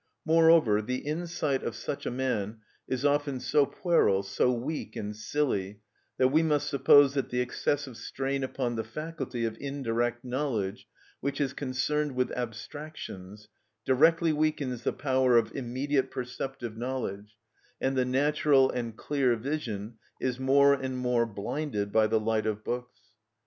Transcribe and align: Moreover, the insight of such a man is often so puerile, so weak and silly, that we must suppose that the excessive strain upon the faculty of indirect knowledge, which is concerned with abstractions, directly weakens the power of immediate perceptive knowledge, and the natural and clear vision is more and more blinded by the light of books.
Moreover, 0.25 0.81
the 0.81 0.95
insight 1.05 1.61
of 1.61 1.75
such 1.75 2.07
a 2.07 2.09
man 2.09 2.61
is 2.87 3.05
often 3.05 3.39
so 3.39 3.67
puerile, 3.67 4.23
so 4.23 4.51
weak 4.51 4.95
and 4.95 5.15
silly, 5.15 5.81
that 6.17 6.29
we 6.29 6.41
must 6.41 6.67
suppose 6.67 7.13
that 7.13 7.29
the 7.29 7.39
excessive 7.39 7.95
strain 7.95 8.43
upon 8.43 8.75
the 8.75 8.83
faculty 8.83 9.45
of 9.45 9.55
indirect 9.59 10.25
knowledge, 10.25 10.87
which 11.19 11.39
is 11.39 11.53
concerned 11.53 12.13
with 12.15 12.31
abstractions, 12.31 13.47
directly 13.85 14.33
weakens 14.33 14.81
the 14.81 14.91
power 14.91 15.37
of 15.37 15.55
immediate 15.55 16.09
perceptive 16.09 16.75
knowledge, 16.75 17.35
and 17.79 17.95
the 17.95 18.03
natural 18.03 18.71
and 18.71 18.97
clear 18.97 19.35
vision 19.35 19.97
is 20.19 20.39
more 20.39 20.73
and 20.73 20.97
more 20.97 21.27
blinded 21.27 21.91
by 21.91 22.07
the 22.07 22.19
light 22.19 22.47
of 22.47 22.63
books. 22.63 23.01